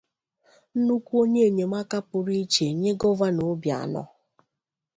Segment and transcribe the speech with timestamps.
[0.77, 4.03] nnukwu onye enyemaka pụrụ ichè nye Gọvanọ Obianọ